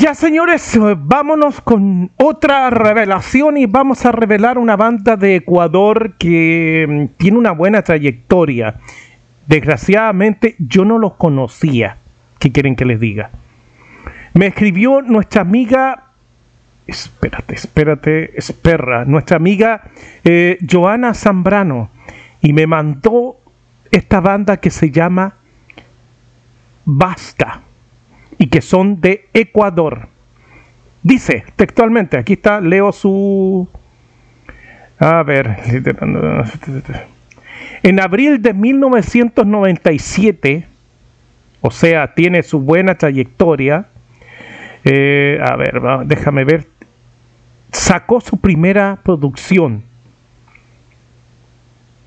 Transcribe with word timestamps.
Ya 0.00 0.14
señores, 0.14 0.80
vámonos 0.96 1.60
con 1.60 2.10
otra 2.16 2.70
revelación 2.70 3.58
y 3.58 3.66
vamos 3.66 4.06
a 4.06 4.12
revelar 4.12 4.56
una 4.56 4.74
banda 4.74 5.14
de 5.18 5.36
Ecuador 5.36 6.14
que 6.16 6.86
mm, 6.88 7.18
tiene 7.18 7.36
una 7.36 7.52
buena 7.52 7.82
trayectoria. 7.82 8.76
Desgraciadamente 9.46 10.56
yo 10.58 10.86
no 10.86 10.96
los 10.96 11.16
conocía. 11.16 11.98
¿Qué 12.38 12.50
quieren 12.50 12.76
que 12.76 12.86
les 12.86 12.98
diga? 12.98 13.28
Me 14.32 14.46
escribió 14.46 15.02
nuestra 15.02 15.42
amiga, 15.42 16.04
espérate, 16.86 17.56
espérate, 17.56 18.38
espera, 18.38 19.04
nuestra 19.04 19.36
amiga 19.36 19.82
eh, 20.24 20.56
Joana 20.66 21.12
Zambrano 21.12 21.90
y 22.40 22.54
me 22.54 22.66
mandó 22.66 23.36
esta 23.90 24.20
banda 24.20 24.56
que 24.56 24.70
se 24.70 24.90
llama 24.90 25.34
Basta 26.86 27.64
y 28.40 28.48
que 28.48 28.60
son 28.62 29.00
de 29.02 29.28
Ecuador. 29.34 30.08
Dice 31.02 31.44
textualmente, 31.56 32.16
aquí 32.16 32.32
está, 32.32 32.58
leo 32.60 32.90
su... 32.90 33.68
A 34.98 35.22
ver, 35.22 35.58
en 37.82 38.00
abril 38.00 38.40
de 38.40 38.54
1997, 38.54 40.66
o 41.60 41.70
sea, 41.70 42.14
tiene 42.14 42.42
su 42.42 42.60
buena 42.60 42.94
trayectoria, 42.96 43.88
eh, 44.84 45.38
a 45.42 45.56
ver, 45.56 45.82
déjame 46.06 46.44
ver, 46.44 46.66
sacó 47.72 48.22
su 48.22 48.38
primera 48.38 49.00
producción, 49.02 49.82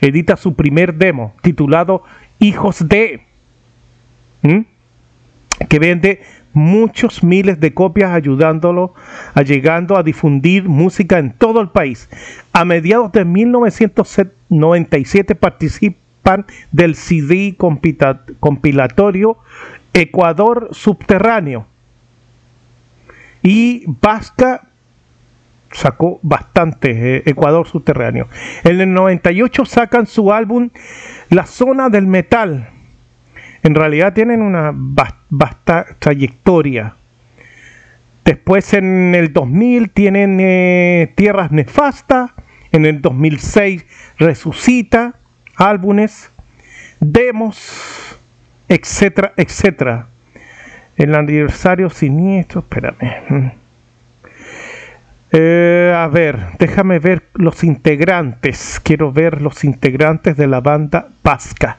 edita 0.00 0.36
su 0.36 0.54
primer 0.54 0.94
demo 0.94 1.34
titulado 1.42 2.04
Hijos 2.38 2.86
de 2.86 3.22
que 5.68 5.78
vende 5.78 6.22
muchos 6.52 7.22
miles 7.22 7.60
de 7.60 7.74
copias 7.74 8.12
ayudándolo 8.12 8.94
a 9.34 9.42
llegando 9.42 9.96
a 9.96 10.02
difundir 10.02 10.68
música 10.68 11.18
en 11.18 11.32
todo 11.32 11.60
el 11.60 11.68
país. 11.68 12.08
A 12.52 12.64
mediados 12.64 13.12
de 13.12 13.24
1997 13.24 15.34
participan 15.34 16.46
del 16.72 16.94
CD 16.94 17.56
compilatorio 18.40 19.38
Ecuador 19.92 20.68
Subterráneo. 20.72 21.66
Y 23.42 23.84
Vasca 23.86 24.64
sacó 25.70 26.18
bastante 26.22 27.16
eh, 27.16 27.22
Ecuador 27.26 27.68
Subterráneo. 27.68 28.26
En 28.64 28.80
el 28.80 28.92
98 28.92 29.64
sacan 29.64 30.06
su 30.06 30.32
álbum 30.32 30.70
La 31.30 31.46
Zona 31.46 31.88
del 31.88 32.06
Metal 32.06 32.70
en 33.62 33.74
realidad 33.74 34.12
tienen 34.12 34.42
una 34.42 34.72
vasta 34.74 35.86
trayectoria. 35.98 36.94
Después 38.24 38.74
en 38.74 39.14
el 39.14 39.32
2000 39.32 39.90
tienen 39.90 40.38
eh, 40.40 41.12
Tierras 41.16 41.50
Nefastas, 41.50 42.30
en 42.72 42.84
el 42.84 43.00
2006 43.00 43.84
Resucita, 44.18 45.14
álbumes, 45.56 46.30
demos, 47.00 48.16
etcétera, 48.68 49.32
etcétera. 49.36 50.08
El 50.96 51.14
aniversario 51.14 51.88
siniestro, 51.90 52.60
espérame. 52.60 53.52
Eh, 55.30 55.92
a 55.94 56.08
ver, 56.08 56.38
déjame 56.58 56.98
ver 57.00 57.22
los 57.34 57.62
integrantes. 57.62 58.80
Quiero 58.82 59.12
ver 59.12 59.42
los 59.42 59.62
integrantes 59.62 60.38
de 60.38 60.46
la 60.46 60.60
banda 60.60 61.08
Pasca 61.20 61.76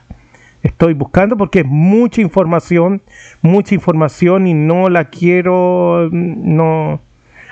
estoy 0.64 0.94
buscando 0.94 1.38
porque 1.38 1.60
es 1.60 1.66
mucha 1.66 2.22
información, 2.22 3.02
mucha 3.42 3.76
información 3.76 4.48
y 4.48 4.54
no 4.54 4.90
la 4.90 5.06
quiero, 5.06 6.10
no. 6.12 7.00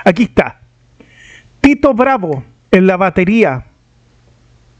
Aquí 0.06 0.24
está. 0.24 0.60
Tito 1.62 1.94
Bravo 1.94 2.44
en 2.72 2.88
la 2.88 2.98
batería, 2.98 3.66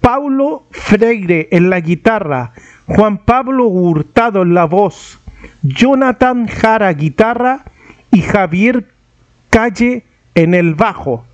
Paulo 0.02 0.64
Freire 0.72 1.50
en 1.52 1.70
la 1.70 1.80
guitarra, 1.80 2.54
Juan 2.86 3.18
Pablo 3.18 3.68
Hurtado 3.68 4.44
en 4.44 4.54
la 4.54 4.66
voz, 4.66 5.20
Jonathan 5.64 6.48
Jara 6.48 6.94
guitarra 6.94 7.66
y 8.12 8.22
Javier 8.22 8.88
Calle 9.50 10.04
en 10.36 10.54
el 10.54 10.76
bajo. 10.76 11.26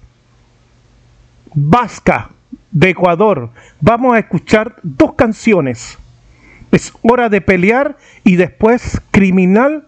Vasca 1.54 2.30
de 2.72 2.90
Ecuador. 2.90 3.52
Vamos 3.80 4.16
a 4.16 4.20
escuchar 4.20 4.76
dos 4.82 5.14
canciones 5.14 6.00
es 6.74 6.92
hora 7.04 7.30
de 7.30 7.40
pelear 7.40 7.98
y 8.24 8.36
después 8.36 9.00
criminal 9.12 9.88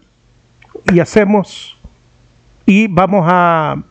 y 0.93 0.99
hacemos 0.99 1.77
y 2.65 2.87
vamos 2.87 3.25
a 3.27 3.83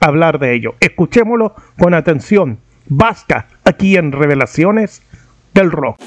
hablar 0.00 0.38
de 0.38 0.54
ello. 0.54 0.74
Escuchémoslo 0.80 1.54
con 1.78 1.94
atención. 1.94 2.58
Basta 2.88 3.48
aquí 3.64 3.96
en 3.96 4.12
Revelaciones 4.12 5.02
del 5.52 5.70
Rock. 5.70 5.98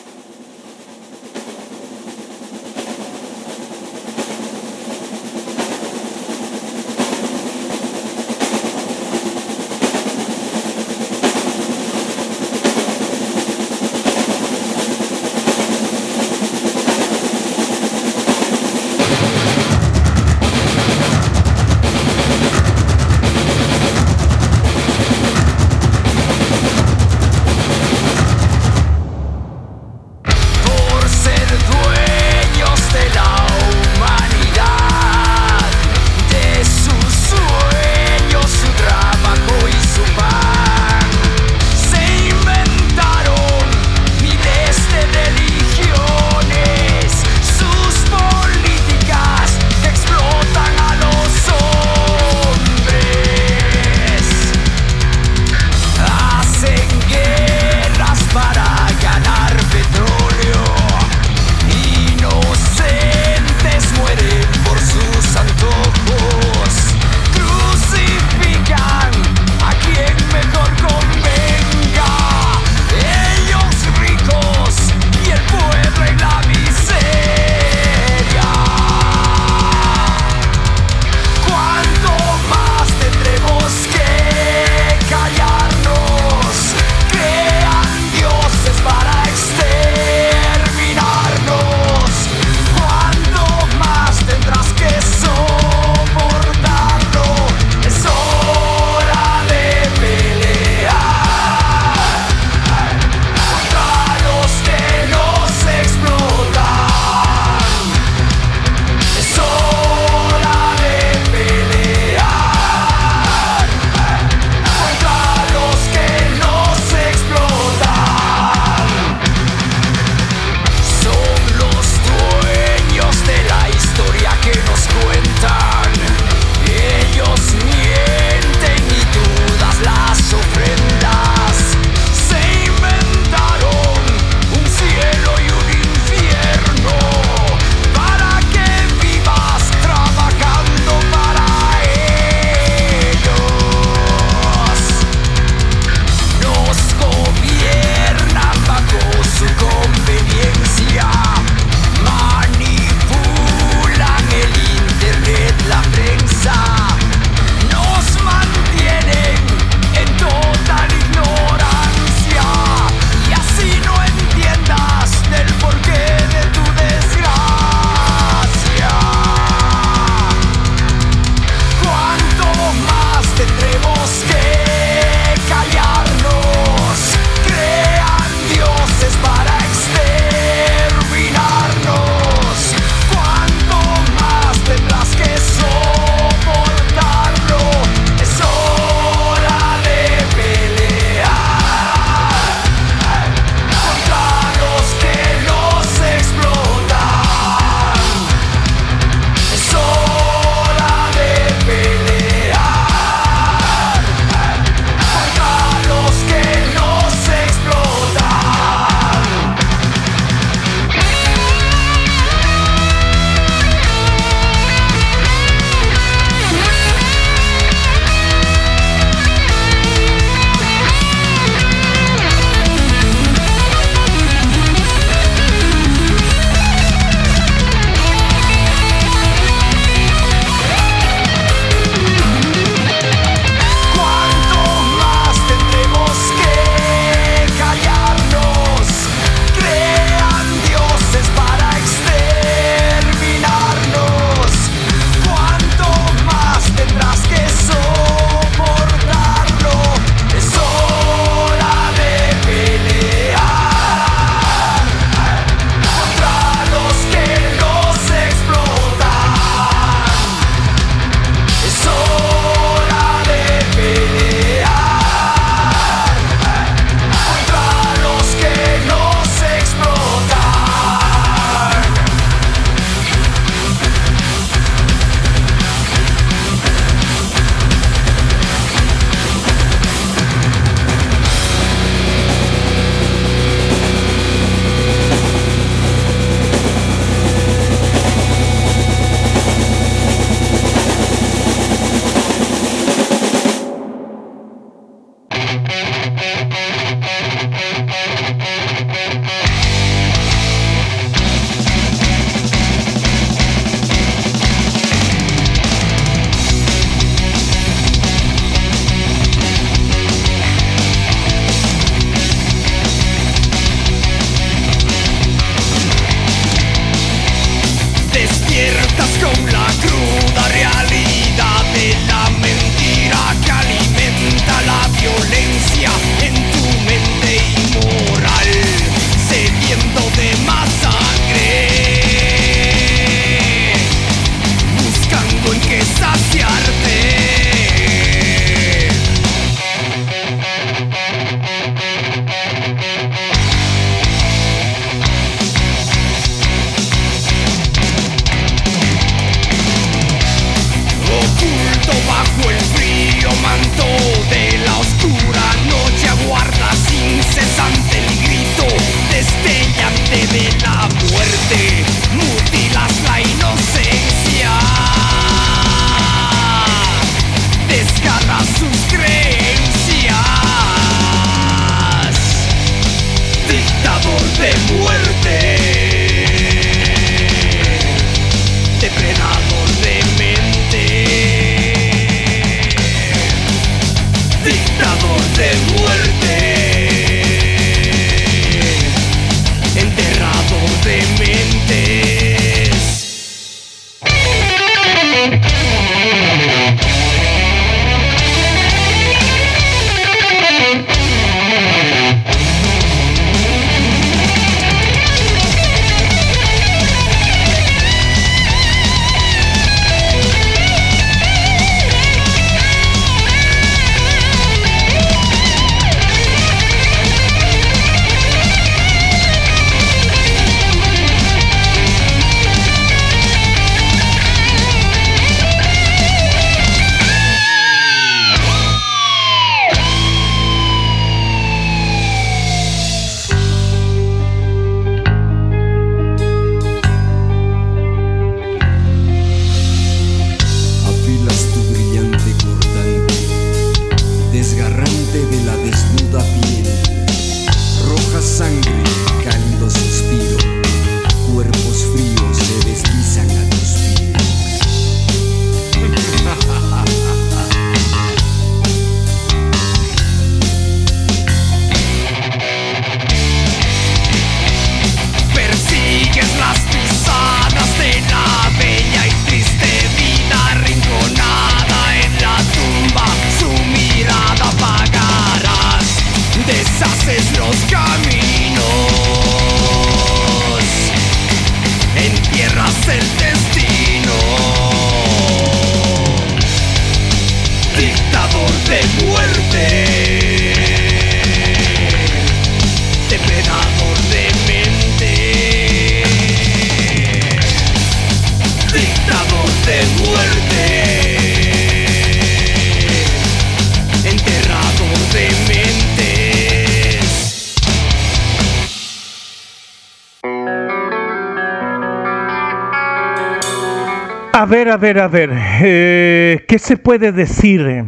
Ver, 514.50 514.70
a 514.70 514.78
ver, 514.78 515.00
a 515.00 515.08
ver, 515.08 515.30
eh, 515.62 516.44
¿qué 516.48 516.58
se 516.58 516.76
puede 516.76 517.12
decir? 517.12 517.86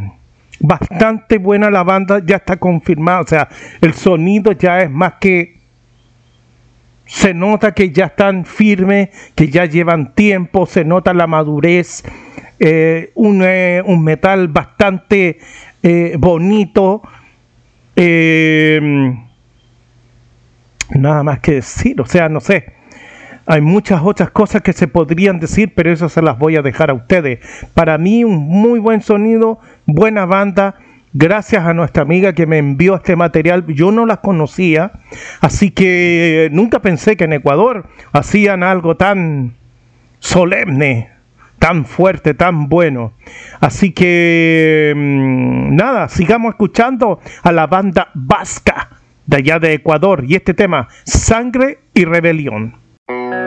Bastante 0.60 1.40
buena 1.40 1.72
la 1.72 1.84
banda, 1.84 2.22
ya 2.24 2.36
está 2.36 2.58
confirmada, 2.58 3.22
o 3.22 3.28
sea, 3.28 3.50
el 3.82 3.94
sonido 3.94 4.52
ya 4.52 4.82
es 4.82 4.92
más 4.92 5.14
que... 5.20 5.60
Se 7.08 7.34
nota 7.34 7.74
que 7.74 7.90
ya 7.90 8.06
están 8.06 8.46
firmes, 8.46 9.10
que 9.36 9.50
ya 9.50 9.66
llevan 9.66 10.14
tiempo, 10.14 10.66
se 10.66 10.86
nota 10.86 11.14
la 11.14 11.28
madurez, 11.28 12.04
eh, 12.60 13.12
un, 13.16 13.42
eh, 13.44 13.82
un, 13.86 14.02
metal 14.04 14.48
bastante 14.48 15.40
bonito. 16.18 17.02
nada 20.92 21.24
más 21.24 21.40
que 21.40 21.54
decir, 21.56 22.00
o 22.00 22.06
sea, 22.06 22.30
no 22.30 22.40
sé 22.40 22.81
hay 23.46 23.62
muchas 23.62 24.02
otras 24.04 24.30
cosas 24.32 24.62
que 24.62 24.74
se 24.74 24.88
podrían 24.88 25.40
decir, 25.40 25.74
pero 25.76 25.92
eso 25.92 26.10
se 26.10 26.22
las 26.22 26.38
voy 26.38 26.56
a 26.56 26.62
dejar 26.62 26.90
a 26.90 26.94
ustedes. 26.94 27.40
Para 27.74 27.98
mí 27.98 28.24
un 28.24 28.38
muy 28.38 28.80
buen 28.80 29.02
sonido, 29.02 29.60
buena 29.86 30.26
banda. 30.26 30.76
Gracias 31.14 31.66
a 31.66 31.74
nuestra 31.74 32.04
amiga 32.04 32.34
que 32.34 32.46
me 32.46 32.58
envió 32.58 32.96
este 32.96 33.18
material, 33.18 33.66
yo 33.68 33.92
no 33.92 34.06
las 34.06 34.20
conocía, 34.20 34.94
así 35.42 35.72
que 35.72 36.48
nunca 36.54 36.80
pensé 36.80 37.18
que 37.18 37.26
en 37.26 37.34
Ecuador 37.34 37.88
hacían 38.14 38.64
algo 38.64 38.96
tan 38.96 39.54
solemne, 40.20 41.10
tan 41.60 41.84
fuerte, 41.84 42.34
tan 42.34 42.70
bueno. 42.70 43.12
Así 43.60 43.92
que 43.92 44.94
mm, 44.96 45.76
nada, 45.76 46.08
sigamos 46.08 46.52
escuchando 46.52 47.20
a 47.44 47.52
la 47.52 47.68
banda 47.68 48.10
vasca 48.14 48.90
de 49.28 49.38
allá 49.38 49.60
de 49.60 49.74
Ecuador 49.74 50.24
y 50.26 50.36
este 50.36 50.54
tema, 50.54 50.88
Sangre 51.04 51.80
y 51.94 52.06
Rebelión. 52.06 52.81
Mm-hmm. 53.12 53.41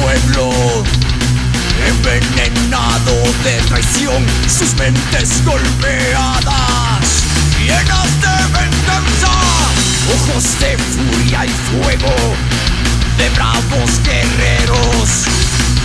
Pueblo 0.00 0.50
envenenado 1.86 3.14
de 3.44 3.60
traición, 3.68 4.24
sus 4.48 4.74
mentes 4.74 5.44
golpeadas, 5.44 7.24
llenas 7.58 8.10
de 8.20 8.36
venganza, 8.58 9.32
ojos 10.14 10.58
de 10.60 10.76
furia 10.78 11.46
y 11.46 11.54
fuego, 11.70 12.14
de 13.16 13.30
bravos 13.30 14.00
guerreros, 14.04 15.24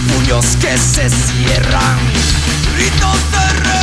puños 0.07 0.45
que 0.57 0.77
se 0.77 1.09
cierran, 1.09 1.99
gritos 2.75 3.19
de 3.31 3.82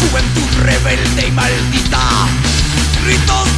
juventud 0.00 0.64
rebelde 0.64 1.28
y 1.28 1.30
maldita, 1.30 2.26
gritos 3.04 3.49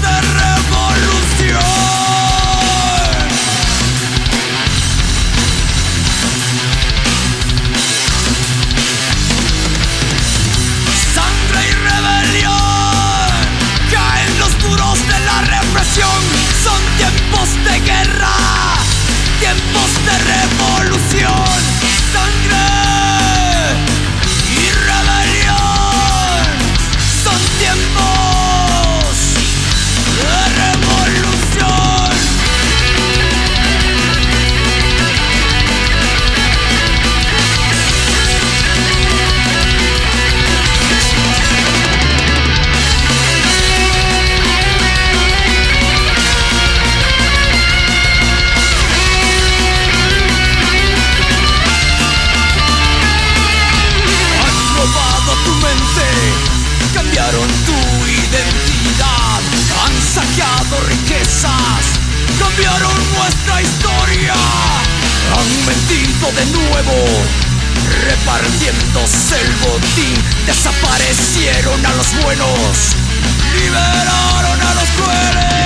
repartiéndose 68.39 69.41
el 69.41 69.53
botín, 69.57 70.15
desaparecieron 70.47 71.85
a 71.85 71.93
los 71.95 72.23
buenos, 72.23 72.97
liberaron 73.59 74.61
a 74.61 74.75
los 74.75 74.91
crueles. 74.91 75.62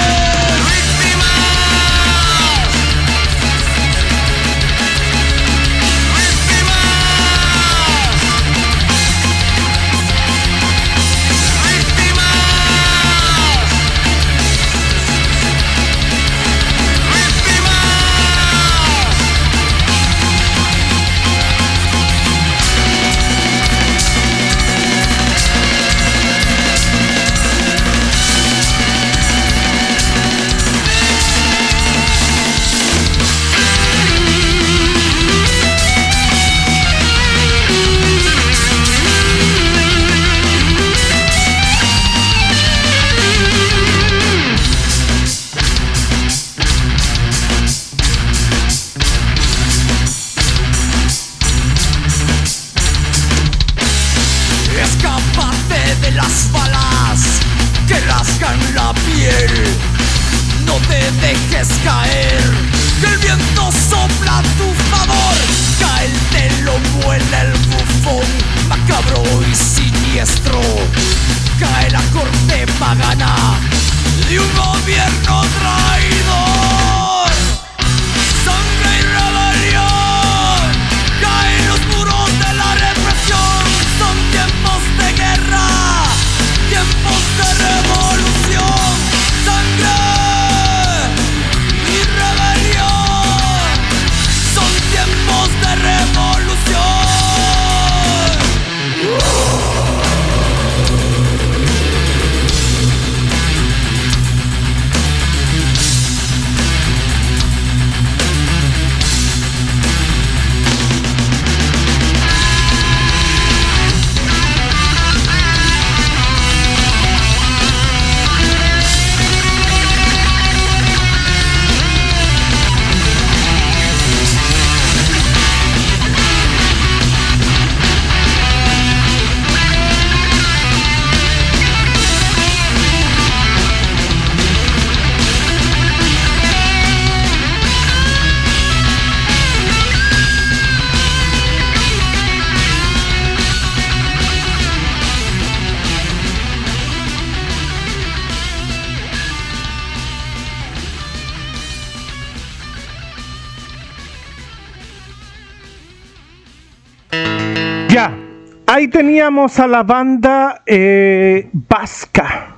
Teníamos 158.88 159.58
a 159.58 159.66
la 159.66 159.82
banda 159.82 160.62
eh, 160.66 161.48
Vasca, 161.52 162.54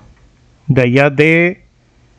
de 0.67 0.83
allá 0.83 1.11
de 1.11 1.64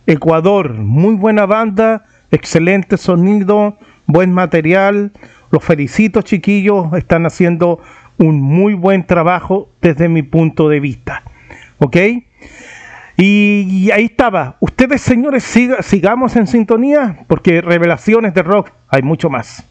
Ecuador. 0.07 0.73
Muy 0.73 1.15
buena 1.15 1.45
banda, 1.45 2.05
excelente 2.31 2.97
sonido, 2.97 3.77
buen 4.07 4.33
material. 4.33 5.11
Los 5.51 5.63
felicito, 5.63 6.21
chiquillos. 6.21 6.93
Están 6.93 7.25
haciendo 7.25 7.79
un 8.17 8.41
muy 8.41 8.73
buen 8.73 9.05
trabajo 9.05 9.69
desde 9.81 10.09
mi 10.09 10.23
punto 10.23 10.69
de 10.69 10.79
vista. 10.79 11.23
¿Ok? 11.77 11.97
Y, 13.17 13.91
ahí 13.91 14.05
estaba. 14.05 14.55
Ustedes, 14.59 15.01
señores, 15.01 15.43
sigamos 15.81 16.35
en 16.35 16.47
sintonía 16.47 17.25
porque 17.27 17.61
revelaciones 17.61 18.33
de 18.33 18.43
rock 18.43 18.71
hay 18.87 19.01
mucho 19.01 19.29
más. 19.29 19.65